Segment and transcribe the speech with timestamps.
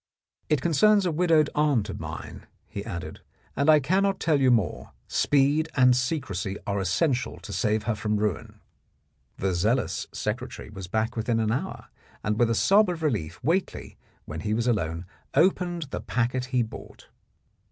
[0.49, 3.21] "It concerns a widowed aunt of mine," he added,
[3.55, 4.93] "and I cannot tell you more.
[5.07, 8.61] Speed and secrecy are essential to save her from ruin."
[9.37, 11.89] The zealous secretary was back within an hour,
[12.23, 13.95] and with a sob of relief Whately,
[14.25, 17.07] when he was alone, opened the packet he brought.